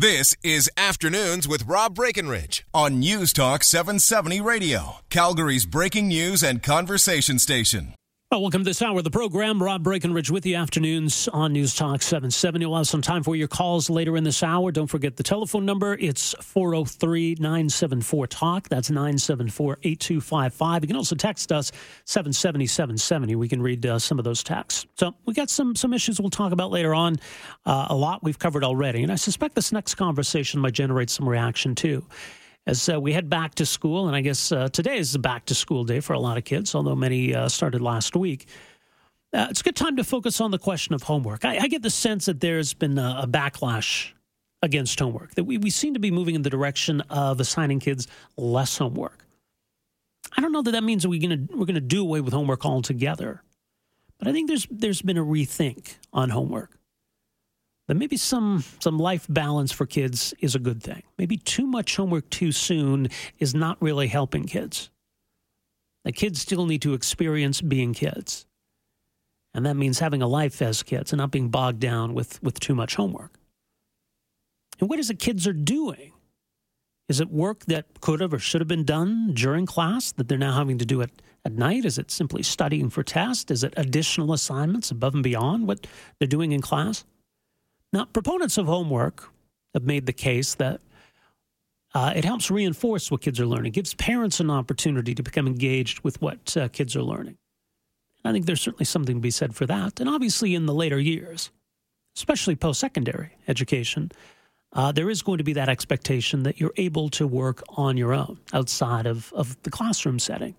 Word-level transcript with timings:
This 0.00 0.32
is 0.44 0.70
Afternoons 0.76 1.48
with 1.48 1.66
Rob 1.66 1.96
Breckenridge 1.96 2.64
on 2.72 3.00
News 3.00 3.32
Talk 3.32 3.64
770 3.64 4.40
Radio, 4.40 4.98
Calgary's 5.10 5.66
breaking 5.66 6.06
news 6.06 6.44
and 6.44 6.62
conversation 6.62 7.40
station. 7.40 7.94
Well, 8.30 8.42
welcome 8.42 8.60
to 8.60 8.68
this 8.68 8.82
hour 8.82 8.98
of 8.98 9.04
the 9.04 9.10
program. 9.10 9.62
Rob 9.62 9.82
Breckenridge 9.82 10.30
with 10.30 10.44
you 10.44 10.54
afternoons 10.54 11.28
on 11.28 11.54
News 11.54 11.74
Talk 11.74 12.02
770. 12.02 12.66
We'll 12.66 12.76
have 12.76 12.86
some 12.86 13.00
time 13.00 13.22
for 13.22 13.34
your 13.34 13.48
calls 13.48 13.88
later 13.88 14.18
in 14.18 14.24
this 14.24 14.42
hour. 14.42 14.70
Don't 14.70 14.86
forget 14.86 15.16
the 15.16 15.22
telephone 15.22 15.64
number. 15.64 15.94
It's 15.94 16.34
403 16.42 17.36
974 17.40 18.26
TALK. 18.26 18.68
That's 18.68 18.90
974 18.90 19.78
8255. 19.82 20.82
You 20.82 20.88
can 20.88 20.96
also 20.96 21.16
text 21.16 21.52
us 21.52 21.72
770 22.04 22.66
770. 22.66 23.34
We 23.34 23.48
can 23.48 23.62
read 23.62 23.86
uh, 23.86 23.98
some 23.98 24.18
of 24.18 24.26
those 24.26 24.42
texts. 24.42 24.84
So 24.98 25.14
we 25.24 25.32
got 25.32 25.48
some, 25.48 25.74
some 25.74 25.94
issues 25.94 26.20
we'll 26.20 26.28
talk 26.28 26.52
about 26.52 26.70
later 26.70 26.94
on. 26.94 27.16
Uh, 27.64 27.86
a 27.88 27.96
lot 27.96 28.22
we've 28.22 28.38
covered 28.38 28.62
already. 28.62 29.02
And 29.02 29.10
I 29.10 29.16
suspect 29.16 29.54
this 29.54 29.72
next 29.72 29.94
conversation 29.94 30.60
might 30.60 30.74
generate 30.74 31.08
some 31.08 31.26
reaction 31.26 31.74
too 31.74 32.04
as 32.68 32.86
uh, 32.90 33.00
we 33.00 33.14
head 33.14 33.30
back 33.30 33.54
to 33.54 33.64
school. 33.64 34.06
And 34.06 34.14
I 34.14 34.20
guess 34.20 34.52
uh, 34.52 34.68
today 34.68 34.98
is 34.98 35.12
the 35.12 35.18
back 35.18 35.46
to 35.46 35.54
school 35.54 35.84
day 35.84 36.00
for 36.00 36.12
a 36.12 36.20
lot 36.20 36.36
of 36.36 36.44
kids, 36.44 36.74
although 36.74 36.94
many 36.94 37.34
uh, 37.34 37.48
started 37.48 37.80
last 37.80 38.14
week. 38.14 38.46
Uh, 39.32 39.46
it's 39.50 39.62
a 39.62 39.64
good 39.64 39.76
time 39.76 39.96
to 39.96 40.04
focus 40.04 40.40
on 40.40 40.50
the 40.50 40.58
question 40.58 40.94
of 40.94 41.02
homework. 41.02 41.46
I, 41.46 41.58
I 41.58 41.68
get 41.68 41.82
the 41.82 41.90
sense 41.90 42.26
that 42.26 42.40
there's 42.40 42.74
been 42.74 42.98
a, 42.98 43.20
a, 43.22 43.26
backlash 43.26 44.12
against 44.62 44.98
homework, 44.98 45.34
that 45.34 45.44
we, 45.44 45.56
we 45.58 45.70
seem 45.70 45.94
to 45.94 46.00
be 46.00 46.10
moving 46.10 46.34
in 46.34 46.42
the 46.42 46.50
direction 46.50 47.00
of 47.02 47.40
assigning 47.40 47.80
kids 47.80 48.06
less 48.36 48.76
homework. 48.76 49.24
I 50.36 50.40
don't 50.40 50.52
know 50.52 50.62
that 50.62 50.72
that 50.72 50.84
means 50.84 51.06
we're 51.06 51.20
going 51.20 51.48
we're 51.54 51.66
gonna 51.66 51.80
do 51.80 52.02
away 52.02 52.20
with 52.20 52.32
homework 52.32 52.66
altogether, 52.66 53.42
but 54.18 54.28
I 54.28 54.32
think 54.32 54.48
there's, 54.48 54.66
there's 54.70 55.00
been 55.00 55.16
a 55.16 55.24
rethink 55.24 55.96
on 56.12 56.30
homework 56.30 56.77
that 57.88 57.96
maybe 57.96 58.16
some 58.16 58.62
some 58.78 58.98
life 58.98 59.26
balance 59.28 59.72
for 59.72 59.86
kids 59.86 60.32
is 60.40 60.54
a 60.54 60.60
good 60.60 60.82
thing. 60.82 61.02
Maybe 61.18 61.36
too 61.36 61.66
much 61.66 61.96
homework 61.96 62.30
too 62.30 62.52
soon 62.52 63.08
is 63.38 63.54
not 63.54 63.82
really 63.82 64.06
helping 64.06 64.44
kids. 64.44 64.90
The 66.04 66.12
kids 66.12 66.40
still 66.40 66.66
need 66.66 66.82
to 66.82 66.94
experience 66.94 67.60
being 67.60 67.92
kids. 67.92 68.46
And 69.54 69.66
that 69.66 69.74
means 69.74 69.98
having 69.98 70.22
a 70.22 70.28
life 70.28 70.62
as 70.62 70.82
kids 70.82 71.12
and 71.12 71.18
not 71.18 71.30
being 71.30 71.48
bogged 71.48 71.80
down 71.80 72.14
with, 72.14 72.40
with 72.42 72.60
too 72.60 72.74
much 72.74 72.94
homework. 72.94 73.34
And 74.78 74.88
what 74.88 74.98
is 74.98 75.10
it 75.10 75.18
kids 75.18 75.48
are 75.48 75.52
doing? 75.52 76.12
Is 77.08 77.20
it 77.20 77.30
work 77.30 77.64
that 77.66 78.00
could 78.00 78.20
have 78.20 78.34
or 78.34 78.38
should 78.38 78.60
have 78.60 78.68
been 78.68 78.84
done 78.84 79.32
during 79.34 79.66
class 79.66 80.12
that 80.12 80.28
they're 80.28 80.38
now 80.38 80.54
having 80.54 80.78
to 80.78 80.84
do 80.84 81.00
it 81.00 81.10
at 81.44 81.52
night? 81.52 81.84
Is 81.84 81.98
it 81.98 82.10
simply 82.10 82.42
studying 82.42 82.90
for 82.90 83.02
tests? 83.02 83.50
Is 83.50 83.64
it 83.64 83.74
additional 83.76 84.32
assignments 84.32 84.90
above 84.90 85.14
and 85.14 85.22
beyond 85.22 85.66
what 85.66 85.86
they're 86.18 86.28
doing 86.28 86.52
in 86.52 86.60
class? 86.60 87.04
Now, 87.92 88.04
proponents 88.04 88.58
of 88.58 88.66
homework 88.66 89.30
have 89.74 89.84
made 89.84 90.06
the 90.06 90.12
case 90.12 90.54
that 90.56 90.80
uh, 91.94 92.12
it 92.14 92.24
helps 92.24 92.50
reinforce 92.50 93.10
what 93.10 93.22
kids 93.22 93.40
are 93.40 93.46
learning, 93.46 93.72
gives 93.72 93.94
parents 93.94 94.40
an 94.40 94.50
opportunity 94.50 95.14
to 95.14 95.22
become 95.22 95.46
engaged 95.46 96.00
with 96.00 96.20
what 96.20 96.56
uh, 96.56 96.68
kids 96.68 96.94
are 96.94 97.02
learning. 97.02 97.38
I 98.24 98.32
think 98.32 98.46
there's 98.46 98.60
certainly 98.60 98.84
something 98.84 99.16
to 99.16 99.20
be 99.20 99.30
said 99.30 99.54
for 99.54 99.64
that. 99.66 100.00
And 100.00 100.08
obviously, 100.08 100.54
in 100.54 100.66
the 100.66 100.74
later 100.74 100.98
years, 100.98 101.50
especially 102.16 102.56
post 102.56 102.80
secondary 102.80 103.30
education, 103.46 104.12
uh, 104.74 104.92
there 104.92 105.08
is 105.08 105.22
going 105.22 105.38
to 105.38 105.44
be 105.44 105.54
that 105.54 105.70
expectation 105.70 106.42
that 106.42 106.60
you're 106.60 106.74
able 106.76 107.08
to 107.10 107.26
work 107.26 107.62
on 107.70 107.96
your 107.96 108.12
own 108.12 108.38
outside 108.52 109.06
of, 109.06 109.32
of 109.32 109.60
the 109.62 109.70
classroom 109.70 110.18
setting. 110.18 110.54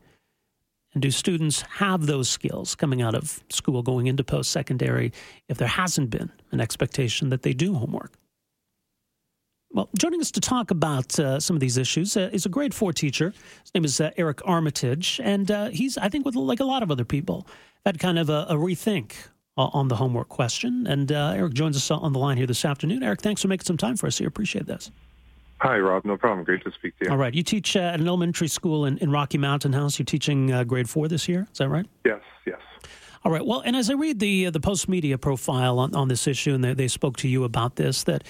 And 0.93 1.01
do 1.01 1.11
students 1.11 1.61
have 1.61 2.07
those 2.07 2.29
skills 2.29 2.75
coming 2.75 3.01
out 3.01 3.13
of 3.13 3.43
school, 3.49 3.83
going 3.83 4.07
into 4.07 4.23
post 4.23 4.51
secondary, 4.51 5.11
if 5.47 5.57
there 5.57 5.67
hasn't 5.67 6.09
been 6.09 6.31
an 6.51 6.59
expectation 6.59 7.29
that 7.29 7.43
they 7.43 7.53
do 7.53 7.75
homework? 7.75 8.13
Well, 9.71 9.87
joining 9.95 10.19
us 10.19 10.31
to 10.31 10.41
talk 10.41 10.71
about 10.71 11.19
uh, 11.19 11.39
some 11.39 11.55
of 11.55 11.59
these 11.59 11.77
issues 11.77 12.17
uh, 12.17 12.31
is 12.33 12.47
a 12.47 12.49
grade 12.49 12.73
four 12.73 12.91
teacher. 12.91 13.33
His 13.61 13.73
name 13.75 13.85
is 13.85 14.01
uh, 14.01 14.09
Eric 14.17 14.41
Armitage, 14.45 15.21
and 15.23 15.51
uh, 15.51 15.69
he's, 15.69 15.95
I 15.95 16.09
think, 16.09 16.25
with 16.25 16.35
like 16.35 16.59
a 16.59 16.65
lot 16.65 16.81
of 16.81 16.89
other 16.89 17.05
people, 17.05 17.45
had 17.85 17.99
kind 17.99 18.17
of 18.17 18.29
a, 18.29 18.47
a 18.49 18.55
rethink 18.55 19.13
on 19.57 19.89
the 19.89 19.95
homework 19.97 20.29
question. 20.29 20.87
And 20.87 21.11
uh, 21.11 21.33
Eric 21.35 21.53
joins 21.53 21.75
us 21.75 21.91
on 21.91 22.13
the 22.13 22.19
line 22.19 22.37
here 22.37 22.47
this 22.47 22.63
afternoon. 22.65 23.03
Eric, 23.03 23.21
thanks 23.21 23.41
for 23.41 23.47
making 23.47 23.65
some 23.65 23.77
time 23.77 23.97
for 23.97 24.07
us. 24.07 24.19
We 24.19 24.25
appreciate 24.25 24.65
this. 24.65 24.89
Hi, 25.61 25.77
Rob. 25.77 26.05
No 26.05 26.15
problem. 26.15 26.45
Great 26.45 26.63
to 26.63 26.71
speak 26.71 26.97
to 26.99 27.05
you. 27.05 27.11
All 27.11 27.17
right. 27.17 27.33
You 27.33 27.43
teach 27.43 27.75
uh, 27.75 27.79
at 27.79 27.99
an 27.99 28.07
elementary 28.07 28.47
school 28.47 28.85
in, 28.85 28.97
in 28.99 29.11
Rocky 29.11 29.37
Mountain 29.37 29.73
House. 29.73 29.99
You're 29.99 30.05
teaching 30.05 30.51
uh, 30.51 30.63
grade 30.63 30.89
four 30.89 31.07
this 31.07 31.27
year. 31.27 31.47
Is 31.51 31.57
that 31.57 31.67
right? 31.67 31.85
Yes, 32.05 32.21
yes. 32.45 32.59
All 33.25 33.31
right. 33.31 33.45
Well, 33.45 33.61
and 33.65 33.75
as 33.75 33.89
I 33.89 33.93
read 33.93 34.19
the 34.19 34.45
uh, 34.45 34.51
the 34.51 34.61
Postmedia 34.61 35.19
profile 35.19 35.79
on, 35.79 35.93
on 35.93 36.07
this 36.07 36.27
issue, 36.27 36.53
and 36.53 36.63
they, 36.63 36.73
they 36.73 36.87
spoke 36.87 37.17
to 37.17 37.27
you 37.27 37.43
about 37.43 37.75
this, 37.75 38.03
that 38.03 38.23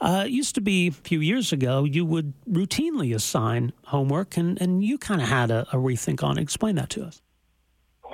uh, 0.00 0.26
used 0.28 0.54
to 0.54 0.60
be 0.60 0.88
a 0.88 0.92
few 0.92 1.20
years 1.20 1.52
ago, 1.52 1.82
you 1.82 2.04
would 2.04 2.32
routinely 2.48 3.14
assign 3.14 3.72
homework, 3.86 4.36
and, 4.36 4.60
and 4.60 4.84
you 4.84 4.98
kind 4.98 5.20
of 5.20 5.28
had 5.28 5.50
a, 5.50 5.62
a, 5.72 5.76
rethink 5.76 6.22
on 6.22 6.38
it. 6.38 6.42
Explain 6.42 6.76
that 6.76 6.90
to 6.90 7.04
us. 7.04 7.20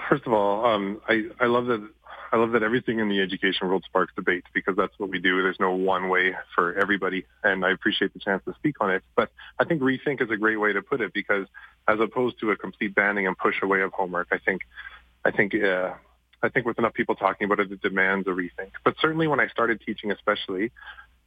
First 0.08 0.26
of 0.26 0.32
all, 0.32 0.64
um, 0.64 1.00
I, 1.08 1.24
I 1.40 1.46
love 1.46 1.66
that 1.66 1.86
I 2.32 2.38
love 2.38 2.52
that 2.52 2.62
everything 2.62 2.98
in 2.98 3.10
the 3.10 3.20
education 3.20 3.68
world 3.68 3.84
sparks 3.86 4.14
debate 4.16 4.44
because 4.54 4.74
that's 4.74 4.98
what 4.98 5.10
we 5.10 5.20
do. 5.20 5.42
There's 5.42 5.60
no 5.60 5.72
one 5.72 6.08
way 6.08 6.34
for 6.54 6.74
everybody, 6.80 7.26
and 7.44 7.62
I 7.62 7.72
appreciate 7.72 8.14
the 8.14 8.20
chance 8.20 8.42
to 8.46 8.54
speak 8.54 8.76
on 8.80 8.90
it. 8.90 9.02
But 9.14 9.30
I 9.58 9.64
think 9.64 9.82
rethink 9.82 10.22
is 10.22 10.30
a 10.30 10.38
great 10.38 10.56
way 10.56 10.72
to 10.72 10.80
put 10.80 11.02
it 11.02 11.12
because, 11.12 11.46
as 11.86 12.00
opposed 12.00 12.40
to 12.40 12.50
a 12.50 12.56
complete 12.56 12.94
banning 12.94 13.26
and 13.26 13.36
push 13.36 13.56
away 13.62 13.82
of 13.82 13.92
homework, 13.92 14.28
I 14.32 14.38
think, 14.38 14.62
I 15.26 15.30
think, 15.30 15.54
uh, 15.54 15.92
I 16.42 16.48
think 16.48 16.64
with 16.64 16.78
enough 16.78 16.94
people 16.94 17.16
talking 17.16 17.44
about 17.44 17.60
it, 17.60 17.70
it 17.70 17.82
demands 17.82 18.26
a 18.26 18.30
rethink. 18.30 18.72
But 18.82 18.94
certainly, 18.98 19.26
when 19.26 19.38
I 19.38 19.48
started 19.48 19.82
teaching, 19.84 20.10
especially, 20.10 20.72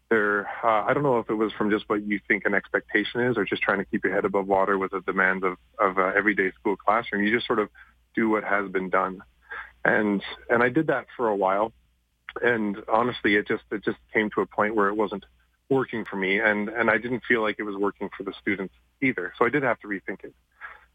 there, 0.10 0.48
uh, 0.64 0.86
I 0.88 0.96
don't 0.96 1.04
know 1.04 1.20
if 1.20 1.30
it 1.30 1.36
was 1.36 1.52
from 1.54 1.70
just 1.70 1.88
what 1.88 2.04
you 2.04 2.20
think 2.28 2.46
an 2.46 2.56
expectation 2.56 3.22
is, 3.22 3.38
or 3.38 3.46
just 3.46 3.62
trying 3.62 3.78
to 3.78 3.86
keep 3.86 4.04
your 4.04 4.14
head 4.14 4.26
above 4.26 4.48
water 4.48 4.80
with 4.80 4.90
the 4.90 5.02
demands 5.02 5.44
of 5.44 5.58
of 5.78 6.00
uh, 6.00 6.14
everyday 6.18 6.52
school 6.60 6.76
classroom. 6.76 7.24
You 7.24 7.32
just 7.32 7.46
sort 7.46 7.60
of 7.60 7.70
do 8.16 8.28
what 8.30 8.44
has 8.44 8.72
been 8.72 8.90
done 8.90 9.22
and 9.86 10.22
and 10.50 10.64
I 10.64 10.70
did 10.70 10.88
that 10.88 11.06
for 11.16 11.28
a 11.28 11.36
while, 11.36 11.72
and 12.42 12.78
honestly, 12.92 13.36
it 13.36 13.48
just 13.48 13.64
it 13.72 13.84
just 13.84 13.98
came 14.14 14.30
to 14.32 14.42
a 14.42 14.46
point 14.46 14.76
where 14.76 14.90
it 14.90 14.96
wasn't 14.96 15.24
working 15.70 16.04
for 16.04 16.18
me, 16.18 16.40
and 16.40 16.68
and 16.70 16.90
I 16.90 16.98
didn't 16.98 17.24
feel 17.28 17.42
like 17.42 17.58
it 17.60 17.64
was 17.64 17.76
working 17.76 18.10
for 18.18 18.24
the 18.24 18.34
students 18.42 18.74
either. 19.02 19.32
So 19.38 19.46
I 19.46 19.50
did 19.50 19.64
have 19.64 19.80
to 19.82 19.88
rethink 19.88 20.24
it, 20.24 20.34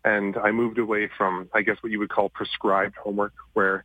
and 0.05 0.37
I 0.37 0.51
moved 0.51 0.79
away 0.79 1.09
from 1.17 1.49
I 1.55 1.63
guess 1.63 1.77
what 1.81 1.93
you 1.93 2.01
would 2.01 2.11
call 2.11 2.29
prescribed 2.29 2.97
homework, 2.97 3.33
where 3.53 3.85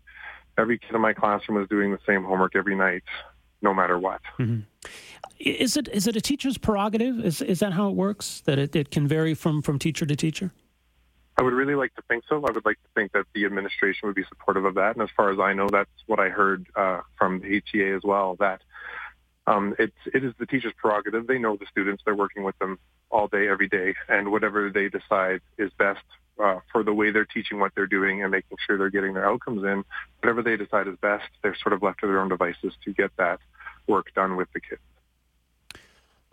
every 0.58 0.80
kid 0.80 0.96
in 0.96 1.02
my 1.02 1.14
classroom 1.14 1.60
was 1.60 1.70
doing 1.70 1.92
the 1.92 2.00
same 2.06 2.24
homework 2.24 2.56
every 2.56 2.76
night, 2.76 3.04
no 3.62 3.74
matter 3.74 4.00
what. 4.00 4.22
Mm-hmm. 4.40 4.62
Is 5.40 5.78
it 5.78 5.88
is 5.90 6.08
it 6.08 6.16
a 6.16 6.22
teacher's 6.22 6.58
prerogative? 6.58 7.24
Is 7.24 7.42
is 7.42 7.60
that 7.60 7.74
how 7.74 7.90
it 7.90 7.96
works? 7.96 8.42
That 8.46 8.58
it, 8.58 8.76
it 8.76 8.90
can 8.90 9.08
vary 9.08 9.36
from 9.36 9.62
from 9.62 9.78
teacher 9.78 10.06
to 10.08 10.16
teacher? 10.16 10.52
I 11.38 11.44
would 11.44 11.53
really 11.53 11.75
like 11.75 11.94
to 11.96 12.01
think 12.07 12.23
so. 12.29 12.38
I 12.38 12.51
would 12.51 12.66
like 12.66 12.81
to 12.81 12.90
think 12.96 13.12
that 13.12 13.25
the 13.34 13.46
administration 13.46 14.07
would 14.07 14.16
be 14.16 14.23
supportive 14.29 14.63
of 14.66 14.75
that. 14.75 14.96
And 14.96 15.03
as 15.03 15.09
far 15.16 15.31
as 15.31 15.40
I 15.40 15.53
know, 15.53 15.68
that's 15.69 15.90
what 16.06 16.19
I 16.19 16.29
heard 16.29 16.66
uh, 16.75 17.01
from 17.18 17.41
the 17.41 17.57
ATA 17.57 17.94
as 17.96 18.03
well, 18.03 18.38
that 18.40 18.62
um, 19.45 19.75
it's, 19.78 19.97
it 20.13 20.24
is 20.24 20.34
the 20.40 20.45
teacher's 20.45 20.74
prerogative. 20.78 21.28
They 21.28 21.38
know 21.38 21.57
the 21.57 21.66
students. 21.69 22.03
They're 22.06 22.16
working 22.16 22.44
with 22.44 22.57
them 22.59 22.79
all 23.12 23.28
day, 23.28 23.50
every 23.50 23.68
day. 23.68 23.95
And 24.07 24.31
whatever 24.31 24.69
they 24.69 24.88
decide 24.88 25.41
is 25.57 25.72
best 25.78 26.03
uh, 26.41 26.59
for 26.72 26.84
the 26.84 26.94
way 26.94 27.12
they're 27.12 27.25
teaching 27.25 27.59
what 27.59 27.74
they're 27.75 27.85
doing 27.85 28.22
and 28.22 28.31
making 28.31 28.57
sure 28.66 28.78
they're 28.78 28.90
getting 28.90 29.13
their 29.13 29.29
outcomes 29.29 29.63
in, 29.63 29.84
whatever 30.22 30.41
they 30.41 30.56
decide 30.56 30.88
is 30.88 30.95
best, 31.01 31.25
they're 31.44 31.56
sort 31.62 31.74
of 31.74 31.84
left 31.84 32.00
to 32.00 32.07
their 32.07 32.19
own 32.19 32.29
devices 32.29 32.74
to 32.85 32.94
get 32.94 33.12
that 33.18 33.40
work 33.88 34.13
done 34.16 34.38
with 34.38 34.47
the 34.53 34.62
kids. 34.62 34.81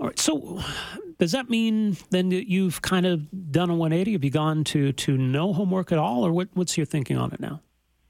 All 0.02 0.08
right. 0.08 0.18
So, 0.18 0.60
does 1.20 1.30
that 1.30 1.48
mean 1.48 1.96
then 2.10 2.30
that 2.30 2.50
you've 2.50 2.82
kind 2.82 3.06
of 3.06 3.52
done 3.52 3.70
a 3.70 3.74
180? 3.74 4.14
Have 4.14 4.24
you 4.24 4.30
gone 4.30 4.64
to 4.64 4.92
to 4.92 5.16
no 5.16 5.52
homework 5.52 5.92
at 5.92 5.98
all, 5.98 6.26
or 6.26 6.32
what, 6.32 6.48
what's 6.54 6.76
your 6.76 6.86
thinking 6.86 7.16
on 7.16 7.32
it 7.32 7.38
now? 7.38 7.60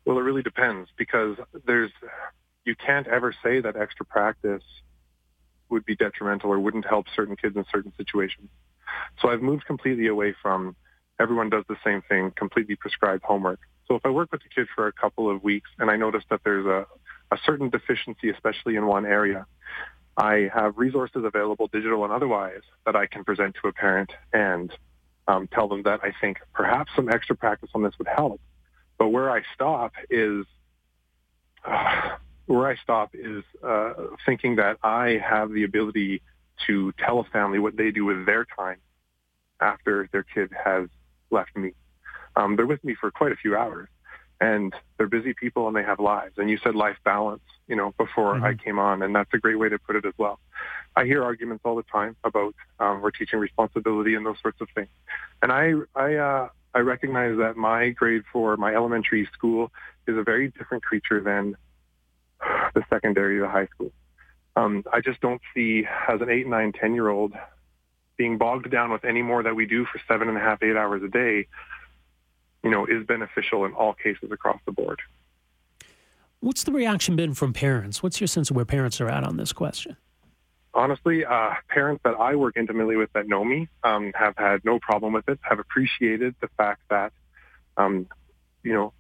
Well, 0.07 0.17
it 0.17 0.23
really 0.23 0.43
depends 0.43 0.89
because 0.97 1.37
there's 1.67 1.91
you 2.65 2.75
can't 2.77 3.07
ever 3.09 3.35
say 3.45 3.61
that 3.61 3.77
extra 3.77 4.07
practice 4.07 4.63
would 5.69 5.85
be 5.85 5.95
detrimental 5.95 6.51
or 6.51 6.59
wouldn't 6.59 6.87
help 6.87 7.07
certain 7.15 7.37
kids 7.37 7.57
in 7.57 7.67
certain 7.71 7.93
situations. 7.99 8.49
So 9.21 9.29
I've 9.29 9.43
moved 9.43 9.67
completely 9.67 10.07
away 10.07 10.35
from 10.41 10.75
everyone 11.21 11.51
does 11.51 11.65
the 11.69 11.77
same 11.85 12.01
thing, 12.09 12.33
completely 12.35 12.75
prescribed 12.75 13.23
homework. 13.23 13.61
So 13.87 13.97
if 13.97 14.07
I 14.07 14.09
work 14.09 14.33
with 14.33 14.41
a 14.47 14.55
kid 14.55 14.67
for 14.75 14.87
a 14.87 14.93
couple 14.93 15.29
of 15.31 15.43
weeks 15.43 15.69
and 15.79 15.91
I 15.91 15.97
notice 15.97 16.25
that 16.31 16.41
there's 16.43 16.65
a, 16.65 16.87
a 17.31 17.39
certain 17.45 17.69
deficiency, 17.69 18.31
especially 18.31 18.77
in 18.77 18.87
one 18.87 19.05
area, 19.05 19.47
I 20.17 20.51
have 20.53 20.77
resources 20.77 21.25
available, 21.25 21.69
digital 21.69 22.05
and 22.05 22.13
otherwise, 22.13 22.63
that 22.85 22.97
I 22.97 23.07
can 23.07 23.25
present 23.25 23.57
to 23.63 23.69
a 23.69 23.73
parent 23.73 24.11
and 24.33 24.73
um, 25.29 25.49
tell 25.49 25.69
them 25.69 25.83
that 25.85 26.01
I 26.03 26.13
think 26.21 26.39
perhaps 26.53 26.93
some 26.95 27.09
extra 27.09 27.37
practice 27.37 27.71
on 27.75 27.83
this 27.83 27.95
would 27.99 28.09
help. 28.09 28.41
But 28.99 29.09
where 29.09 29.31
I 29.31 29.43
stop 29.55 29.93
is 30.11 30.45
uh, 31.65 32.17
where 32.47 32.67
I 32.69 32.77
stop 32.77 33.15
is 33.15 33.45
uh, 33.63 33.93
thinking 34.27 34.57
that 34.57 34.79
I 34.83 35.21
have 35.25 35.53
the 35.53 35.65
ability 35.65 36.23
to 36.67 36.93
tell 36.99 37.21
a 37.21 37.25
family 37.25 37.59
what 37.59 37.77
they 37.77 37.91
do 37.91 38.05
with 38.05 38.27
their 38.27 38.45
time 38.45 38.79
after 39.61 40.09
their 40.13 40.23
kid 40.23 40.51
has 40.65 40.89
left 41.31 41.57
me. 41.57 41.73
Um, 42.37 42.57
they're 42.57 42.67
with 42.67 42.83
me 42.85 42.95
for 42.95 43.11
quite 43.11 43.33
a 43.33 43.37
few 43.37 43.57
hours, 43.57 43.89
and 44.43 44.75
they're 44.97 45.07
busy 45.07 45.35
people 45.35 45.69
and 45.69 45.77
they 45.77 45.85
have 45.85 46.01
lives. 46.01 46.35
And 46.37 46.51
you 46.51 46.59
said 46.59 46.75
life 46.75 46.97
balance, 47.05 47.43
you 47.69 47.77
know, 47.77 47.95
before 47.97 48.35
mm-hmm. 48.35 48.45
I 48.45 48.55
came 48.55 48.79
on, 48.79 49.03
and 49.03 49.15
that's 49.15 49.33
a 49.33 49.39
great 49.39 49.59
way 49.59 49.69
to 49.69 49.79
put 49.79 49.95
it 49.95 50.05
as 50.05 50.15
well. 50.19 50.41
I 50.97 51.05
hear 51.05 51.23
arguments 51.23 51.63
all 51.65 51.77
the 51.77 51.85
time 51.85 52.17
about 52.25 52.55
um, 52.81 53.01
we're 53.01 53.13
teaching 53.13 53.39
responsibility 53.39 54.15
and 54.15 54.27
those 54.27 54.41
sorts 54.43 54.61
of 54.61 54.69
things, 54.75 54.91
and 55.41 55.53
I 55.53 55.75
I 55.95 56.15
uh, 56.17 56.49
I 56.75 56.81
recognize 56.81 57.39
that 57.39 57.57
my 57.57 57.91
grade 57.91 58.25
four, 58.33 58.57
my 58.57 58.75
elementary 58.75 59.29
school, 59.33 59.71
is 60.09 60.17
a 60.17 60.23
very 60.23 60.49
different 60.49 60.83
creature 60.83 61.21
than 61.21 61.57
the 62.75 62.83
secondary, 62.91 63.39
the 63.39 63.49
high 63.49 63.67
school. 63.67 63.93
Um, 64.57 64.85
I 64.93 65.01
just 65.01 65.21
don't 65.21 65.41
see 65.55 65.87
as 66.09 66.21
an 66.21 66.29
eight, 66.29 66.47
nine, 66.47 66.73
ten 66.73 66.95
year 66.95 67.09
old 67.09 67.33
being 68.17 68.37
bogged 68.37 68.71
down 68.71 68.91
with 68.91 69.05
any 69.05 69.23
more 69.23 69.43
that 69.43 69.57
we 69.57 69.67
do 69.67 69.87
for 69.87 70.01
seven 70.07 70.29
and 70.29 70.37
a 70.37 70.41
half, 70.41 70.63
eight 70.63 70.77
hours 70.77 71.03
a 71.03 71.09
day, 71.09 71.47
you 72.63 72.71
know, 72.71 72.87
is 72.87 73.05
beneficial 73.07 73.65
in 73.65 73.73
all 73.73 73.95
cases 73.95 74.31
across 74.31 74.61
the 74.67 74.73
board. 74.73 75.01
What's 76.41 76.65
the 76.65 76.73
reaction 76.73 77.15
been 77.15 77.35
from 77.35 77.53
parents? 77.53 78.03
What's 78.03 78.21
your 78.21 78.29
sense 78.29 78.51
of 78.51 78.57
where 78.57 78.65
parents 78.65 79.01
are 79.01 79.09
at 79.09 79.25
on 79.25 79.37
this 79.37 79.53
question? 79.53 79.97
Honestly, 80.75 81.25
uh, 81.25 81.55
parents 81.69 82.01
that 82.05 82.15
I 82.15 82.35
work 82.35 82.57
intimately 82.57 82.97
with 82.97 83.13
that 83.13 83.29
know 83.29 83.45
me 83.45 83.69
um, 83.85 84.13
have 84.15 84.35
had 84.37 84.65
no 84.65 84.79
problem 84.79 85.13
with 85.13 85.29
it, 85.29 85.39
have 85.43 85.59
appreciated 85.59 86.35
the 86.41 86.49
fact 86.57 86.81
that, 86.89 87.13
um, 87.77 88.07
you 88.63 88.73
know, 88.73 88.93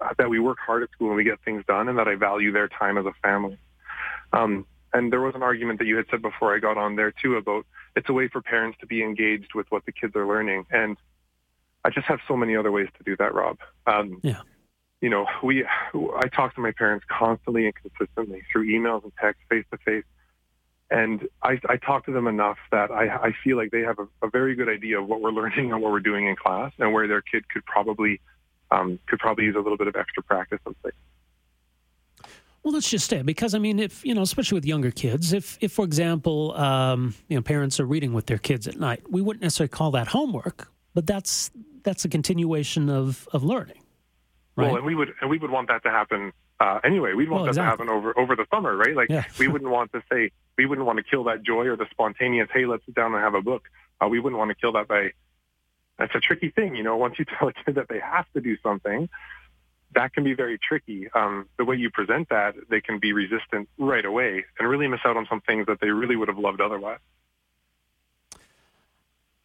uh, 0.00 0.12
that 0.18 0.28
we 0.28 0.38
work 0.38 0.58
hard 0.64 0.82
at 0.82 0.90
school 0.90 1.08
and 1.08 1.16
we 1.16 1.24
get 1.24 1.40
things 1.44 1.64
done 1.66 1.88
and 1.88 1.98
that 1.98 2.06
I 2.06 2.14
value 2.14 2.52
their 2.52 2.68
time 2.68 2.98
as 2.98 3.06
a 3.06 3.12
family. 3.22 3.58
Um, 4.32 4.66
and 4.92 5.12
there 5.12 5.20
was 5.20 5.34
an 5.34 5.42
argument 5.42 5.78
that 5.78 5.86
you 5.86 5.96
had 5.96 6.06
said 6.10 6.22
before 6.22 6.54
I 6.54 6.58
got 6.58 6.76
on 6.76 6.96
there 6.96 7.10
too 7.10 7.36
about 7.36 7.66
it's 7.96 8.08
a 8.08 8.12
way 8.12 8.28
for 8.28 8.42
parents 8.42 8.78
to 8.80 8.86
be 8.86 9.02
engaged 9.02 9.54
with 9.54 9.66
what 9.70 9.84
the 9.86 9.92
kids 9.92 10.14
are 10.14 10.26
learning. 10.26 10.66
And 10.70 10.96
I 11.86 11.90
just 11.90 12.06
have 12.08 12.18
so 12.26 12.36
many 12.36 12.56
other 12.56 12.72
ways 12.72 12.88
to 12.98 13.04
do 13.04 13.16
that, 13.18 13.32
Rob. 13.32 13.58
Um, 13.86 14.18
yeah. 14.24 14.40
You 15.00 15.08
know, 15.08 15.26
we 15.44 15.64
I 15.64 16.28
talk 16.34 16.54
to 16.56 16.60
my 16.60 16.72
parents 16.72 17.06
constantly 17.08 17.66
and 17.66 17.74
consistently 17.74 18.42
through 18.50 18.66
emails 18.66 19.04
and 19.04 19.12
text, 19.20 19.40
face 19.48 19.64
to 19.70 19.78
face, 19.78 20.04
and 20.90 21.28
I, 21.42 21.60
I 21.68 21.76
talk 21.76 22.06
to 22.06 22.12
them 22.12 22.26
enough 22.26 22.56
that 22.72 22.90
I, 22.90 23.28
I 23.28 23.34
feel 23.44 23.56
like 23.56 23.70
they 23.70 23.82
have 23.82 23.98
a, 24.00 24.08
a 24.26 24.30
very 24.30 24.56
good 24.56 24.68
idea 24.68 25.00
of 25.00 25.06
what 25.06 25.20
we're 25.20 25.30
learning 25.30 25.70
and 25.70 25.80
what 25.80 25.92
we're 25.92 26.00
doing 26.00 26.26
in 26.26 26.34
class, 26.34 26.72
and 26.78 26.92
where 26.92 27.06
their 27.06 27.22
kid 27.22 27.48
could 27.48 27.64
probably 27.66 28.20
um, 28.72 28.98
could 29.06 29.20
probably 29.20 29.44
use 29.44 29.54
a 29.54 29.60
little 29.60 29.76
bit 29.76 29.86
of 29.86 29.94
extra 29.94 30.24
practice 30.24 30.60
and 30.66 30.74
things. 30.82 30.94
Well, 32.62 32.72
let's 32.74 32.90
just 32.90 33.08
say 33.08 33.22
because 33.22 33.54
I 33.54 33.60
mean, 33.60 33.78
if 33.78 34.04
you 34.04 34.12
know, 34.12 34.22
especially 34.22 34.56
with 34.56 34.64
younger 34.64 34.90
kids, 34.90 35.32
if 35.32 35.56
if 35.60 35.70
for 35.70 35.84
example, 35.84 36.52
um, 36.56 37.14
you 37.28 37.36
know, 37.36 37.42
parents 37.42 37.78
are 37.78 37.86
reading 37.86 38.12
with 38.12 38.26
their 38.26 38.38
kids 38.38 38.66
at 38.66 38.80
night, 38.80 39.02
we 39.08 39.22
wouldn't 39.22 39.42
necessarily 39.42 39.68
call 39.68 39.92
that 39.92 40.08
homework, 40.08 40.72
but 40.94 41.06
that's 41.06 41.52
that's 41.86 42.04
a 42.04 42.08
continuation 42.08 42.90
of 42.90 43.26
of 43.32 43.42
learning. 43.42 43.80
Right? 44.56 44.66
Well, 44.66 44.76
and 44.76 44.84
we 44.84 44.94
would 44.94 45.14
and 45.22 45.30
we 45.30 45.38
would 45.38 45.50
want 45.50 45.68
that 45.68 45.82
to 45.84 45.90
happen 45.90 46.32
uh, 46.60 46.80
anyway. 46.84 47.14
We'd 47.14 47.30
want 47.30 47.44
well, 47.44 47.44
that 47.44 47.50
exactly. 47.50 47.86
to 47.86 47.92
happen 47.92 47.96
over 47.96 48.18
over 48.18 48.36
the 48.36 48.44
summer, 48.52 48.76
right? 48.76 48.94
Like 48.94 49.08
yeah. 49.08 49.24
we 49.38 49.48
wouldn't 49.48 49.70
want 49.70 49.92
to 49.92 50.02
say 50.12 50.32
we 50.58 50.66
wouldn't 50.66 50.86
want 50.86 50.98
to 50.98 51.04
kill 51.04 51.24
that 51.24 51.42
joy 51.42 51.66
or 51.66 51.76
the 51.76 51.86
spontaneous. 51.90 52.48
Hey, 52.52 52.66
let's 52.66 52.84
sit 52.84 52.94
down 52.94 53.14
and 53.14 53.22
have 53.22 53.34
a 53.34 53.40
book. 53.40 53.62
Uh, 54.02 54.08
we 54.08 54.20
wouldn't 54.20 54.38
want 54.38 54.50
to 54.50 54.54
kill 54.54 54.72
that 54.72 54.88
by. 54.88 55.12
That's 55.98 56.14
a 56.14 56.20
tricky 56.20 56.50
thing, 56.50 56.74
you 56.74 56.82
know. 56.82 56.96
Once 57.06 57.18
you 57.18 57.24
tell 57.24 57.48
a 57.48 57.52
kid 57.52 57.76
that 57.76 57.88
they 57.88 58.00
have 58.00 58.26
to 58.34 58.40
do 58.40 58.56
something, 58.62 59.08
that 59.94 60.12
can 60.12 60.24
be 60.24 60.34
very 60.34 60.58
tricky. 60.58 61.08
Um, 61.14 61.48
the 61.56 61.64
way 61.64 61.76
you 61.76 61.90
present 61.90 62.28
that, 62.30 62.54
they 62.68 62.80
can 62.80 62.98
be 62.98 63.12
resistant 63.12 63.68
right 63.78 64.04
away 64.04 64.44
and 64.58 64.68
really 64.68 64.88
miss 64.88 65.00
out 65.04 65.16
on 65.16 65.26
some 65.30 65.40
things 65.40 65.66
that 65.66 65.80
they 65.80 65.90
really 65.90 66.16
would 66.16 66.28
have 66.28 66.38
loved 66.38 66.60
otherwise. 66.60 66.98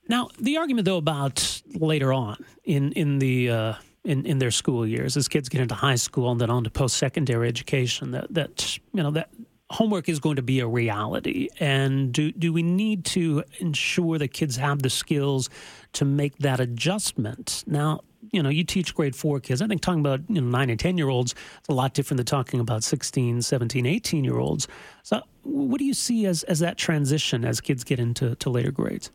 Now, 0.07 0.29
the 0.39 0.57
argument 0.57 0.85
though 0.85 0.97
about 0.97 1.61
later 1.73 2.11
on 2.13 2.43
in 2.63 2.91
in 2.93 3.19
the 3.19 3.49
uh, 3.49 3.73
in 4.03 4.25
in 4.25 4.39
their 4.39 4.51
school 4.51 4.85
years, 4.85 5.17
as 5.17 5.27
kids 5.27 5.49
get 5.49 5.61
into 5.61 5.75
high 5.75 5.95
school 5.95 6.31
and 6.31 6.41
then 6.41 6.49
on 6.49 6.63
to 6.63 6.69
post 6.69 6.97
secondary 6.97 7.47
education, 7.47 8.11
that 8.11 8.33
that 8.33 8.77
you 8.93 9.03
know 9.03 9.11
that 9.11 9.29
homework 9.69 10.09
is 10.09 10.19
going 10.19 10.35
to 10.35 10.41
be 10.41 10.59
a 10.59 10.67
reality, 10.67 11.47
and 11.59 12.11
do 12.11 12.31
do 12.31 12.51
we 12.51 12.63
need 12.63 13.05
to 13.05 13.43
ensure 13.59 14.17
that 14.17 14.29
kids 14.29 14.55
have 14.57 14.81
the 14.81 14.89
skills 14.89 15.49
to 15.93 16.05
make 16.05 16.37
that 16.39 16.59
adjustment? 16.59 17.63
Now, 17.67 18.01
you 18.31 18.41
know, 18.41 18.49
you 18.49 18.63
teach 18.63 18.95
grade 18.95 19.15
four 19.15 19.39
kids. 19.39 19.61
I 19.61 19.67
think 19.67 19.81
talking 19.81 19.99
about, 19.99 20.21
you 20.29 20.41
know, 20.41 20.47
nine 20.47 20.69
and 20.69 20.79
10 20.79 20.97
year 20.97 21.09
olds 21.09 21.33
is 21.33 21.69
a 21.69 21.73
lot 21.73 21.93
different 21.93 22.17
than 22.17 22.25
talking 22.25 22.59
about 22.59 22.83
16, 22.83 23.41
17, 23.41 23.85
18 23.85 24.23
year 24.23 24.37
olds. 24.37 24.67
So, 25.03 25.21
what 25.43 25.79
do 25.79 25.85
you 25.85 25.93
see 25.93 26.25
as, 26.25 26.43
as 26.43 26.59
that 26.59 26.77
transition 26.77 27.43
as 27.43 27.59
kids 27.59 27.83
get 27.83 27.99
into 27.99 28.35
to 28.35 28.49
later 28.49 28.71
grades? 28.71 29.11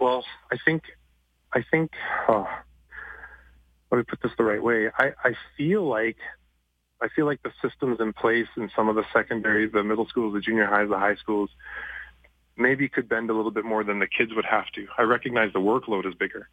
Well, 0.00 0.24
I 0.52 0.56
think, 0.64 0.82
I 1.52 1.64
think, 1.70 1.90
oh, 2.28 2.48
let 3.90 3.98
me 3.98 4.04
put 4.04 4.20
this 4.22 4.32
the 4.36 4.44
right 4.44 4.62
way. 4.62 4.90
I, 4.98 5.12
I 5.22 5.34
feel 5.56 5.88
like, 5.88 6.16
I 7.00 7.08
feel 7.14 7.26
like 7.26 7.42
the 7.42 7.52
systems 7.62 7.98
in 8.00 8.12
place 8.12 8.48
in 8.56 8.70
some 8.74 8.88
of 8.88 8.96
the 8.96 9.04
secondary, 9.12 9.68
the 9.68 9.84
middle 9.84 10.06
schools, 10.06 10.34
the 10.34 10.40
junior 10.40 10.66
highs, 10.66 10.88
the 10.88 10.98
high 10.98 11.16
schools, 11.16 11.50
maybe 12.56 12.88
could 12.88 13.08
bend 13.08 13.30
a 13.30 13.34
little 13.34 13.50
bit 13.50 13.64
more 13.64 13.84
than 13.84 13.98
the 13.98 14.06
kids 14.06 14.32
would 14.34 14.44
have 14.44 14.66
to. 14.74 14.86
I 14.96 15.02
recognize 15.02 15.52
the 15.52 15.60
workload 15.60 16.06
is 16.06 16.14
bigger. 16.14 16.48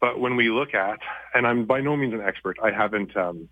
But 0.00 0.18
when 0.18 0.36
we 0.36 0.50
look 0.50 0.74
at, 0.74 0.98
and 1.32 1.46
I'm 1.46 1.64
by 1.64 1.80
no 1.80 1.96
means 1.96 2.12
an 2.12 2.20
expert, 2.20 2.58
I 2.62 2.70
haven't, 2.70 3.16
um, 3.16 3.48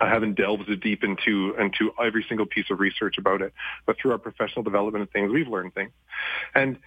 I 0.00 0.08
haven't 0.08 0.34
delved 0.34 0.68
deep 0.82 1.02
into 1.02 1.54
into 1.58 1.92
every 2.02 2.24
single 2.28 2.46
piece 2.46 2.70
of 2.70 2.80
research 2.80 3.16
about 3.18 3.40
it. 3.40 3.54
But 3.86 3.96
through 3.98 4.12
our 4.12 4.18
professional 4.18 4.62
development 4.62 5.02
and 5.02 5.10
things, 5.10 5.32
we've 5.32 5.48
learned 5.48 5.74
things. 5.74 5.92
And 6.54 6.78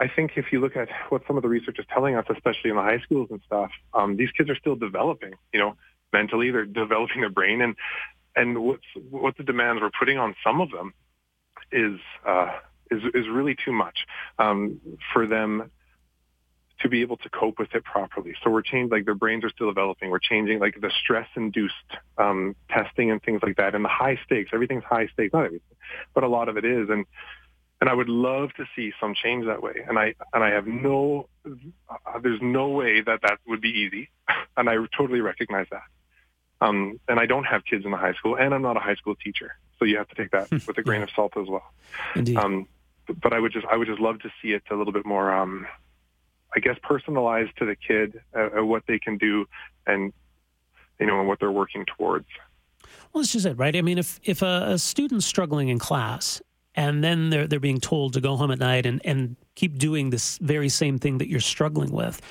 I 0.00 0.08
think 0.08 0.32
if 0.36 0.46
you 0.50 0.60
look 0.60 0.76
at 0.76 0.88
what 1.10 1.22
some 1.26 1.36
of 1.36 1.42
the 1.42 1.48
research 1.48 1.78
is 1.78 1.84
telling 1.92 2.16
us, 2.16 2.24
especially 2.30 2.70
in 2.70 2.76
the 2.76 2.82
high 2.82 3.00
schools 3.00 3.28
and 3.30 3.40
stuff, 3.44 3.70
um, 3.92 4.16
these 4.16 4.30
kids 4.30 4.48
are 4.48 4.56
still 4.56 4.74
developing. 4.74 5.34
You 5.52 5.60
know, 5.60 5.76
mentally, 6.12 6.50
they're 6.50 6.64
developing 6.84 7.20
their 7.20 7.30
brain, 7.30 7.60
and 7.60 7.76
and 8.34 8.62
what's 8.62 8.84
what 9.10 9.36
the 9.36 9.44
demands 9.44 9.82
we're 9.82 9.90
putting 9.98 10.18
on 10.18 10.34
some 10.42 10.60
of 10.60 10.70
them 10.70 10.94
is 11.70 12.00
uh, 12.26 12.52
is 12.90 13.02
is 13.14 13.28
really 13.28 13.54
too 13.54 13.72
much 13.72 14.06
um, 14.38 14.80
for 15.12 15.26
them 15.26 15.70
to 16.80 16.88
be 16.88 17.02
able 17.02 17.18
to 17.18 17.28
cope 17.28 17.58
with 17.58 17.74
it 17.74 17.84
properly. 17.84 18.34
So 18.42 18.48
we're 18.48 18.62
changing, 18.62 18.90
like 18.90 19.04
their 19.04 19.14
brains 19.14 19.44
are 19.44 19.50
still 19.50 19.66
developing. 19.66 20.08
We're 20.08 20.18
changing 20.18 20.60
like 20.60 20.80
the 20.80 20.90
stress-induced 21.02 21.74
um, 22.16 22.56
testing 22.70 23.10
and 23.10 23.22
things 23.22 23.40
like 23.42 23.56
that, 23.56 23.74
and 23.74 23.84
the 23.84 23.90
high 23.90 24.18
stakes. 24.24 24.50
Everything's 24.54 24.84
high 24.84 25.08
stakes, 25.08 25.34
not 25.34 25.44
everything, 25.44 25.76
but 26.14 26.24
a 26.24 26.28
lot 26.28 26.48
of 26.48 26.56
it 26.56 26.64
is. 26.64 26.88
And 26.88 27.04
and 27.80 27.88
I 27.88 27.94
would 27.94 28.08
love 28.08 28.52
to 28.54 28.64
see 28.76 28.92
some 29.00 29.14
change 29.14 29.46
that 29.46 29.62
way. 29.62 29.84
And 29.88 29.98
I 29.98 30.14
and 30.32 30.44
I 30.44 30.50
have 30.50 30.66
no, 30.66 31.28
uh, 31.46 32.18
there's 32.22 32.40
no 32.42 32.68
way 32.68 33.00
that 33.00 33.20
that 33.22 33.38
would 33.46 33.60
be 33.60 33.70
easy, 33.70 34.10
and 34.56 34.68
I 34.68 34.76
totally 34.96 35.20
recognize 35.20 35.66
that. 35.70 35.82
Um, 36.62 37.00
and 37.08 37.18
I 37.18 37.24
don't 37.24 37.44
have 37.44 37.64
kids 37.64 37.84
in 37.86 37.90
the 37.90 37.96
high 37.96 38.12
school, 38.14 38.36
and 38.36 38.52
I'm 38.52 38.62
not 38.62 38.76
a 38.76 38.80
high 38.80 38.96
school 38.96 39.14
teacher, 39.14 39.56
so 39.78 39.86
you 39.86 39.96
have 39.96 40.08
to 40.08 40.14
take 40.14 40.30
that 40.32 40.50
with 40.66 40.76
a 40.76 40.82
grain 40.82 41.02
of 41.02 41.08
salt 41.14 41.36
as 41.36 41.48
well. 41.48 41.72
Indeed. 42.14 42.36
Um, 42.36 42.68
but 43.22 43.32
I 43.32 43.40
would 43.40 43.52
just 43.52 43.66
I 43.66 43.76
would 43.76 43.88
just 43.88 44.00
love 44.00 44.20
to 44.20 44.30
see 44.40 44.52
it 44.52 44.62
a 44.70 44.74
little 44.74 44.92
bit 44.92 45.06
more 45.06 45.32
um, 45.32 45.66
I 46.54 46.60
guess, 46.60 46.76
personalized 46.82 47.56
to 47.58 47.64
the 47.64 47.76
kid 47.76 48.20
uh, 48.34 48.64
what 48.64 48.84
they 48.86 48.98
can 48.98 49.18
do 49.18 49.46
and, 49.86 50.12
you 50.98 51.06
know, 51.06 51.20
and 51.20 51.28
what 51.28 51.38
they're 51.40 51.50
working 51.50 51.86
towards. 51.86 52.26
Well, 53.12 53.22
this 53.22 53.34
is 53.34 53.46
it, 53.46 53.56
right? 53.56 53.74
I 53.74 53.82
mean, 53.82 53.98
if, 53.98 54.20
if 54.24 54.42
a, 54.42 54.64
a 54.70 54.78
student's 54.78 55.26
struggling 55.26 55.68
in 55.68 55.78
class 55.78 56.42
and 56.80 57.04
then 57.04 57.28
they're, 57.28 57.46
they're 57.46 57.60
being 57.60 57.78
told 57.78 58.14
to 58.14 58.22
go 58.22 58.36
home 58.36 58.50
at 58.50 58.58
night 58.58 58.86
and, 58.86 59.02
and 59.04 59.36
keep 59.54 59.76
doing 59.76 60.08
this 60.08 60.38
very 60.38 60.70
same 60.70 60.98
thing 60.98 61.18
that 61.18 61.28
you're 61.28 61.38
struggling 61.38 61.92
with, 61.92 62.22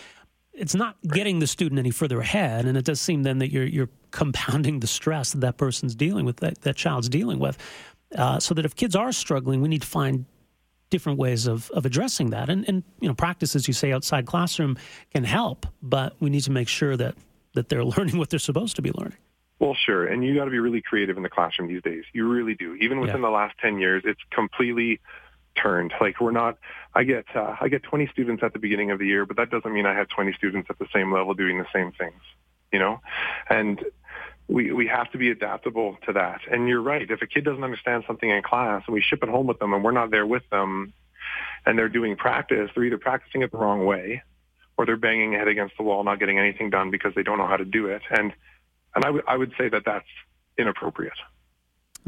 it's 0.54 0.74
not 0.74 0.96
getting 1.04 1.38
the 1.38 1.46
student 1.46 1.78
any 1.78 1.92
further 1.92 2.20
ahead. 2.20 2.66
And 2.66 2.76
it 2.76 2.84
does 2.84 3.00
seem 3.00 3.22
then 3.22 3.38
that 3.38 3.52
you're, 3.52 3.68
you're 3.68 3.90
compounding 4.10 4.80
the 4.80 4.88
stress 4.88 5.34
that 5.34 5.42
that 5.42 5.58
person's 5.58 5.94
dealing 5.94 6.26
with, 6.26 6.38
that, 6.38 6.62
that 6.62 6.76
child's 6.76 7.10
dealing 7.10 7.38
with. 7.38 7.60
Uh, 8.18 8.40
so 8.40 8.56
that 8.56 8.66
if 8.66 8.76
kids 8.76 8.96
are 8.96 9.12
struggling, 9.12 9.62
we 9.62 9.70
need 9.70 9.84
to 9.84 9.88
find 9.88 10.26
different 10.90 11.20
ways 11.20 11.46
of, 11.46 11.70
of 11.70 11.86
addressing 11.86 12.32
that. 12.32 12.50
And, 12.50 12.68
and, 12.68 12.82
you 13.00 13.08
know, 13.08 13.14
practice, 13.14 13.56
as 13.56 13.68
you 13.68 13.76
say, 13.76 13.94
outside 13.94 14.26
classroom 14.26 14.78
can 15.14 15.26
help, 15.26 15.68
but 15.84 16.16
we 16.20 16.32
need 16.32 16.42
to 16.46 16.52
make 16.52 16.68
sure 16.68 16.98
that, 16.98 17.14
that 17.54 17.70
they're 17.70 17.86
learning 17.98 18.18
what 18.18 18.32
they're 18.32 18.40
supposed 18.40 18.76
to 18.78 18.82
be 18.82 18.92
learning. 18.96 19.20
Well, 19.60 19.76
sure. 19.76 20.08
And 20.08 20.24
you 20.24 20.36
got 20.36 20.46
to 20.46 20.52
be 20.52 20.60
really 20.60 20.82
creative 20.82 21.18
in 21.18 21.24
the 21.24 21.30
classroom 21.30 21.68
these 21.68 21.84
days. 21.84 22.06
You 22.14 22.28
really 22.28 22.56
do. 22.56 22.76
Even 22.76 23.02
within 23.02 23.18
yeah. 23.18 23.28
the 23.28 23.30
last 23.30 23.58
10 23.60 23.78
years, 23.78 24.04
it's 24.06 24.22
completely 24.32 25.02
turned. 25.62 25.94
Like 26.00 26.22
we're 26.22 26.32
not, 26.32 26.58
I 26.96 27.04
get, 27.04 27.26
uh, 27.36 27.58
I 27.60 27.68
get 27.68 27.84
20 27.84 28.08
students 28.08 28.42
at 28.42 28.54
the 28.54 28.60
beginning 28.60 28.92
of 28.92 29.00
the 29.00 29.06
year, 29.06 29.26
but 29.26 29.36
that 29.36 29.50
doesn't 29.50 29.74
mean 29.74 29.86
I 29.86 29.94
have 29.96 30.08
20 30.08 30.32
students 30.34 30.70
at 30.70 30.80
the 30.80 30.88
same 30.94 31.14
level 31.14 31.34
doing 31.34 31.58
the 31.58 31.68
same 31.74 31.92
things, 31.92 32.22
you 32.72 32.80
know? 32.80 33.02
And 33.50 33.84
we, 34.48 34.72
we 34.72 34.88
have 34.88 35.12
to 35.12 35.18
be 35.18 35.30
adaptable 35.30 35.98
to 36.06 36.14
that. 36.14 36.40
And 36.50 36.70
you're 36.70 36.82
right. 36.82 37.10
If 37.10 37.22
a 37.22 37.28
kid 37.28 37.44
doesn't 37.44 37.64
understand 37.64 38.06
something 38.08 38.30
in 38.30 38.42
class 38.42 38.84
and 38.88 38.94
we 38.94 39.02
ship 39.02 39.24
it 39.24 39.30
home 39.30 39.48
with 39.48 39.60
them 39.60 39.74
and 39.74 39.84
we're 39.84 39.92
not 39.92 40.10
there 40.10 40.26
with 40.26 40.50
them 40.50 40.94
and 41.66 41.78
they're 41.78 41.90
doing 41.90 42.16
practice, 42.16 42.72
they're 42.74 42.86
either 42.86 42.98
practicing 42.98 43.42
it 43.42 43.52
the 43.52 43.58
wrong 43.58 43.86
way 43.86 44.24
or 44.78 44.86
they're 44.86 44.96
banging 44.96 45.34
head 45.34 45.50
against 45.50 45.76
the 45.76 45.84
wall, 45.84 46.06
not 46.06 46.20
getting 46.20 46.40
anything 46.40 46.70
done 46.70 46.90
because 46.90 47.14
they 47.14 47.24
don't 47.24 47.38
know 47.38 47.48
how 47.48 47.58
to 47.58 47.66
do 47.66 47.88
it. 47.88 48.02
And, 48.10 48.32
and 48.96 49.06
I, 49.06 49.08
w- 49.08 49.24
I 49.28 49.38
would 49.38 49.52
say 49.58 49.70
that 49.70 49.84
that's 49.86 50.06
inappropriate. 50.58 51.14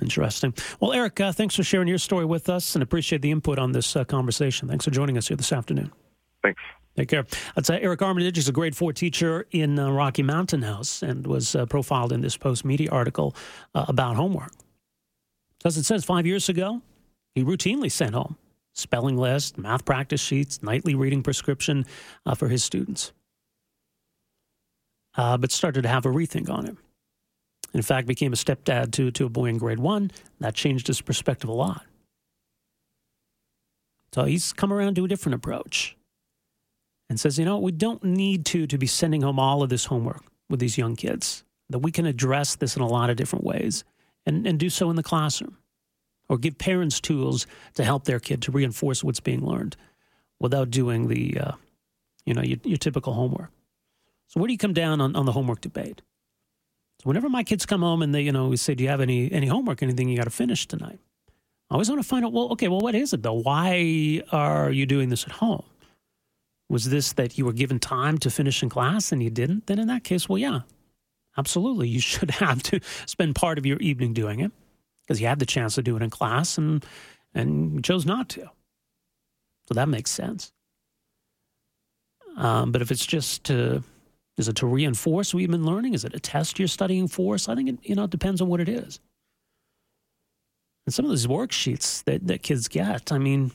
Interesting. 0.01 0.53
Well, 0.79 0.93
Eric, 0.93 1.19
uh, 1.19 1.31
thanks 1.31 1.55
for 1.55 1.63
sharing 1.63 1.87
your 1.87 1.97
story 1.97 2.25
with 2.25 2.49
us 2.49 2.75
and 2.75 2.81
appreciate 2.81 3.21
the 3.21 3.31
input 3.31 3.59
on 3.59 3.71
this 3.71 3.95
uh, 3.95 4.03
conversation. 4.03 4.67
Thanks 4.67 4.85
for 4.85 4.91
joining 4.91 5.17
us 5.17 5.27
here 5.27 5.37
this 5.37 5.51
afternoon. 5.51 5.91
Thanks. 6.41 6.61
Take 6.97 7.09
care. 7.09 7.25
That's 7.55 7.69
uh, 7.69 7.77
Eric 7.81 8.01
Armitage. 8.01 8.35
He's 8.35 8.49
a 8.49 8.51
grade 8.51 8.75
four 8.75 8.93
teacher 8.93 9.47
in 9.51 9.79
uh, 9.79 9.91
Rocky 9.91 10.23
Mountain 10.23 10.63
House 10.63 11.03
and 11.03 11.25
was 11.25 11.55
uh, 11.55 11.65
profiled 11.65 12.11
in 12.11 12.21
this 12.21 12.37
Postmedia 12.37 12.91
article 12.91 13.35
uh, 13.75 13.85
about 13.87 14.15
homework. 14.15 14.51
As 15.63 15.77
it 15.77 15.83
says, 15.83 16.03
five 16.03 16.25
years 16.25 16.49
ago, 16.49 16.81
he 17.35 17.43
routinely 17.43 17.91
sent 17.91 18.15
home 18.15 18.37
spelling 18.73 19.17
list, 19.17 19.57
math 19.57 19.85
practice 19.85 20.21
sheets, 20.21 20.63
nightly 20.63 20.95
reading 20.95 21.21
prescription 21.21 21.85
uh, 22.25 22.33
for 22.35 22.47
his 22.47 22.63
students. 22.63 23.11
Uh, 25.15 25.37
but 25.37 25.51
started 25.51 25.81
to 25.81 25.89
have 25.89 26.05
a 26.05 26.09
rethink 26.09 26.49
on 26.49 26.65
it. 26.65 26.77
In 27.73 27.81
fact, 27.81 28.07
became 28.07 28.33
a 28.33 28.35
stepdad 28.35 28.91
to, 28.93 29.11
to 29.11 29.25
a 29.25 29.29
boy 29.29 29.45
in 29.45 29.57
grade 29.57 29.79
one. 29.79 30.11
That 30.39 30.55
changed 30.55 30.87
his 30.87 31.01
perspective 31.01 31.49
a 31.49 31.53
lot. 31.53 31.85
So 34.13 34.25
he's 34.25 34.51
come 34.51 34.73
around 34.73 34.95
to 34.95 35.05
a 35.05 35.07
different 35.07 35.35
approach 35.35 35.95
and 37.09 37.19
says, 37.19 37.39
you 37.39 37.45
know, 37.45 37.59
we 37.59 37.71
don't 37.71 38.03
need 38.03 38.45
to 38.47 38.67
to 38.67 38.77
be 38.77 38.87
sending 38.87 39.21
home 39.21 39.39
all 39.39 39.63
of 39.63 39.69
this 39.69 39.85
homework 39.85 40.23
with 40.49 40.59
these 40.59 40.77
young 40.77 40.95
kids. 40.95 41.43
That 41.69 41.79
we 41.79 41.91
can 41.91 42.05
address 42.05 42.55
this 42.55 42.75
in 42.75 42.81
a 42.81 42.87
lot 42.87 43.09
of 43.09 43.15
different 43.15 43.45
ways 43.45 43.85
and, 44.25 44.45
and 44.45 44.59
do 44.59 44.69
so 44.69 44.89
in 44.89 44.97
the 44.97 45.03
classroom 45.03 45.57
or 46.27 46.37
give 46.37 46.57
parents 46.57 46.99
tools 46.99 47.47
to 47.75 47.83
help 47.85 48.03
their 48.03 48.19
kid 48.19 48.41
to 48.41 48.51
reinforce 48.51 49.03
what's 49.03 49.21
being 49.21 49.45
learned 49.45 49.77
without 50.39 50.69
doing 50.69 51.07
the, 51.07 51.37
uh, 51.39 51.51
you 52.25 52.33
know, 52.33 52.41
your, 52.41 52.57
your 52.63 52.77
typical 52.77 53.13
homework. 53.13 53.51
So 54.31 54.39
where 54.39 54.47
do 54.47 54.53
you 54.53 54.57
come 54.57 54.73
down 54.73 55.01
on, 55.01 55.13
on 55.17 55.25
the 55.25 55.33
homework 55.33 55.59
debate? 55.59 56.01
So 57.01 57.07
whenever 57.07 57.29
my 57.29 57.43
kids 57.43 57.65
come 57.65 57.81
home 57.81 58.01
and 58.01 58.15
they, 58.15 58.21
you 58.21 58.31
know, 58.31 58.47
we 58.47 58.55
say, 58.55 58.73
do 58.75 58.83
you 58.83 58.89
have 58.89 59.01
any, 59.01 59.29
any 59.29 59.47
homework, 59.47 59.83
anything 59.83 60.07
you 60.07 60.15
got 60.15 60.23
to 60.23 60.29
finish 60.29 60.65
tonight? 60.65 60.99
I 61.69 61.73
always 61.73 61.89
want 61.89 62.01
to 62.01 62.07
find 62.07 62.23
out, 62.23 62.31
well, 62.31 62.49
okay, 62.53 62.69
well, 62.69 62.79
what 62.79 62.95
is 62.95 63.11
it 63.11 63.23
though? 63.23 63.33
Why 63.33 64.21
are 64.31 64.71
you 64.71 64.85
doing 64.85 65.09
this 65.09 65.25
at 65.25 65.33
home? 65.33 65.65
Was 66.69 66.89
this 66.89 67.11
that 67.13 67.37
you 67.37 67.45
were 67.45 67.51
given 67.51 67.77
time 67.77 68.17
to 68.19 68.29
finish 68.29 68.63
in 68.63 68.69
class 68.69 69.11
and 69.11 69.21
you 69.21 69.29
didn't? 69.29 69.67
Then 69.67 69.79
in 69.79 69.87
that 69.87 70.05
case, 70.05 70.29
well, 70.29 70.37
yeah, 70.37 70.61
absolutely. 71.37 71.89
You 71.89 71.99
should 71.99 72.31
have 72.31 72.63
to 72.63 72.79
spend 73.05 73.35
part 73.35 73.57
of 73.57 73.65
your 73.65 73.79
evening 73.79 74.13
doing 74.13 74.39
it 74.39 74.53
because 75.01 75.19
you 75.19 75.27
had 75.27 75.39
the 75.39 75.45
chance 75.45 75.75
to 75.75 75.81
do 75.81 75.97
it 75.97 76.01
in 76.01 76.09
class 76.09 76.57
and, 76.57 76.85
and 77.33 77.83
chose 77.83 78.05
not 78.05 78.29
to. 78.29 78.49
So 79.67 79.73
that 79.73 79.89
makes 79.89 80.11
sense. 80.11 80.53
Um, 82.37 82.71
but 82.71 82.81
if 82.81 82.91
it's 82.91 83.05
just 83.05 83.43
to, 83.45 83.83
is 84.37 84.47
it 84.47 84.55
to 84.57 84.65
reinforce 84.65 85.33
what 85.33 85.41
you've 85.41 85.51
been 85.51 85.65
learning? 85.65 85.93
Is 85.93 86.05
it 86.05 86.15
a 86.15 86.19
test 86.19 86.57
you're 86.57 86.67
studying 86.67 87.07
for? 87.07 87.37
So 87.37 87.51
I 87.51 87.55
think 87.55 87.69
it, 87.69 87.77
you 87.83 87.95
know, 87.95 88.05
it 88.05 88.09
depends 88.09 88.41
on 88.41 88.47
what 88.47 88.59
it 88.59 88.69
is. 88.69 88.99
And 90.85 90.93
some 90.93 91.05
of 91.05 91.09
those 91.09 91.27
worksheets 91.27 92.03
that, 92.05 92.25
that 92.27 92.41
kids 92.41 92.67
get, 92.67 93.11
I 93.11 93.17
mean, 93.17 93.51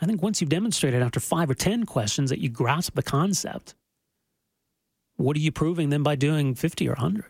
I 0.00 0.06
think 0.06 0.22
once 0.22 0.40
you've 0.40 0.50
demonstrated 0.50 1.02
after 1.02 1.18
five 1.18 1.50
or 1.50 1.54
10 1.54 1.84
questions 1.86 2.30
that 2.30 2.38
you 2.38 2.48
grasp 2.48 2.94
the 2.94 3.02
concept, 3.02 3.74
what 5.16 5.36
are 5.36 5.40
you 5.40 5.50
proving 5.50 5.90
then 5.90 6.04
by 6.04 6.14
doing 6.14 6.54
50 6.54 6.86
or 6.86 6.92
100? 6.92 7.24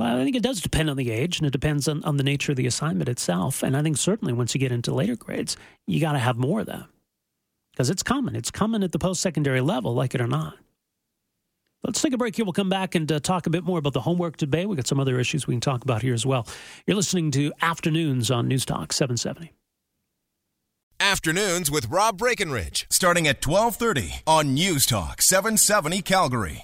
I 0.00 0.22
think 0.22 0.36
it 0.36 0.44
does 0.44 0.60
depend 0.60 0.88
on 0.88 0.96
the 0.96 1.10
age 1.10 1.38
and 1.38 1.46
it 1.46 1.50
depends 1.50 1.88
on, 1.88 2.04
on 2.04 2.16
the 2.16 2.22
nature 2.22 2.52
of 2.52 2.56
the 2.56 2.68
assignment 2.68 3.08
itself. 3.08 3.64
And 3.64 3.76
I 3.76 3.82
think 3.82 3.96
certainly 3.96 4.32
once 4.32 4.54
you 4.54 4.60
get 4.60 4.70
into 4.70 4.94
later 4.94 5.16
grades, 5.16 5.56
you 5.88 6.00
got 6.00 6.12
to 6.12 6.18
have 6.18 6.38
more 6.38 6.60
of 6.60 6.66
that 6.66 6.86
because 7.78 7.90
it's 7.90 8.02
coming. 8.02 8.34
It's 8.34 8.50
coming 8.50 8.82
at 8.82 8.90
the 8.90 8.98
post 8.98 9.20
secondary 9.20 9.60
level, 9.60 9.94
like 9.94 10.12
it 10.12 10.20
or 10.20 10.26
not. 10.26 10.56
Let's 11.84 12.02
take 12.02 12.12
a 12.12 12.18
break 12.18 12.34
here. 12.34 12.44
We'll 12.44 12.52
come 12.52 12.68
back 12.68 12.96
and 12.96 13.10
uh, 13.10 13.20
talk 13.20 13.46
a 13.46 13.50
bit 13.50 13.62
more 13.62 13.78
about 13.78 13.92
the 13.92 14.00
homework 14.00 14.36
debate. 14.36 14.68
We've 14.68 14.76
got 14.76 14.88
some 14.88 14.98
other 14.98 15.20
issues 15.20 15.46
we 15.46 15.54
can 15.54 15.60
talk 15.60 15.84
about 15.84 16.02
here 16.02 16.12
as 16.12 16.26
well. 16.26 16.44
You're 16.88 16.96
listening 16.96 17.30
to 17.32 17.52
Afternoons 17.62 18.32
on 18.32 18.48
News 18.48 18.64
Talk 18.64 18.92
770. 18.92 19.54
Afternoons 20.98 21.70
with 21.70 21.86
Rob 21.88 22.18
Breckenridge, 22.18 22.88
starting 22.90 23.28
at 23.28 23.46
1230 23.46 24.22
on 24.26 24.54
News 24.54 24.84
Talk 24.84 25.22
770 25.22 26.02
Calgary. 26.02 26.56